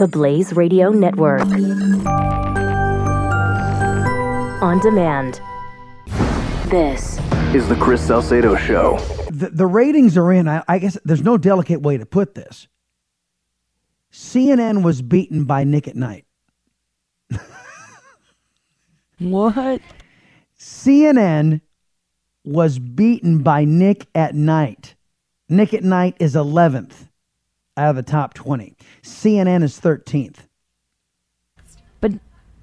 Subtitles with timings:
[0.00, 1.42] The Blaze Radio Network.
[4.62, 5.42] On demand.
[6.70, 7.18] This
[7.54, 8.96] is the Chris Salcedo Show.
[9.28, 10.48] The, the ratings are in.
[10.48, 12.66] I, I guess there's no delicate way to put this.
[14.10, 16.24] CNN was beaten by Nick at Nite.
[19.18, 19.82] What?
[20.58, 21.60] CNN
[22.42, 24.94] was beaten by Nick at Nite.
[25.50, 27.09] Nick at Nite is 11th
[27.80, 28.76] out of the top 20.
[29.02, 30.46] CNN is 13th.
[32.00, 32.12] But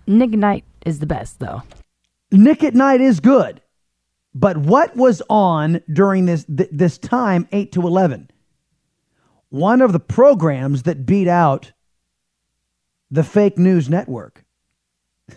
[0.05, 1.63] Nick Knight is the best, though.
[2.31, 3.61] Nick at Nite is good.
[4.33, 8.29] But what was on during this th- this time 8 to 11?
[9.49, 11.71] One of the programs that beat out
[13.09, 14.45] the fake news network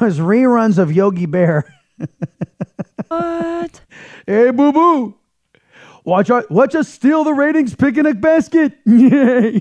[0.00, 1.64] was reruns of Yogi Bear.
[3.08, 3.82] What?
[4.26, 5.14] Hey, boo boo.
[6.06, 8.74] Watch out, watch us steal the ratings picnic basket.
[8.86, 9.60] Yay.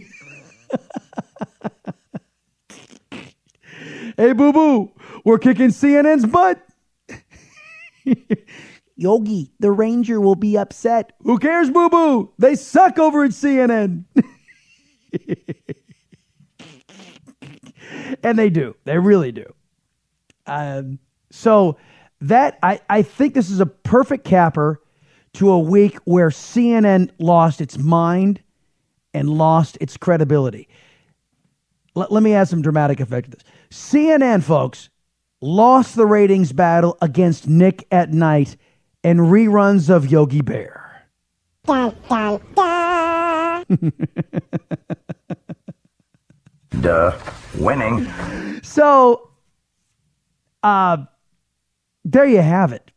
[4.15, 4.91] hey, boo boo.
[5.25, 6.63] We're kicking CNN's butt.
[8.95, 11.13] Yogi, the ranger will be upset.
[11.21, 12.31] Who cares, boo boo?
[12.37, 14.03] They suck over at CNN.
[18.23, 18.75] and they do.
[18.83, 19.51] They really do.
[20.45, 20.99] Um,
[21.31, 21.77] so
[22.21, 24.79] that I, I think this is a perfect capper
[25.35, 28.41] to a week where CNN lost its mind
[29.13, 30.67] and lost its credibility.
[31.93, 33.43] Let, let me add some dramatic effect to this.
[33.71, 34.89] CNN, folks,
[35.41, 38.57] lost the ratings battle against Nick at Nite
[39.03, 40.81] and reruns of Yogi Bear.
[46.81, 47.17] Duh.
[47.57, 48.61] Winning.
[48.61, 49.29] So,
[50.63, 50.97] uh,
[52.03, 52.91] there you have it.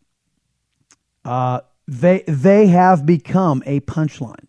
[1.25, 4.47] Uh, they they have become a punchline,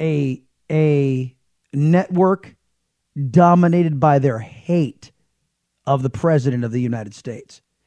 [0.00, 0.40] a
[0.70, 1.36] a
[1.72, 2.54] network
[3.30, 5.10] dominated by their hate
[5.84, 7.60] of the president of the United States.